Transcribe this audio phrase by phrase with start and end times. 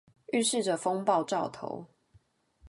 [0.33, 1.85] 預示著風暴兆頭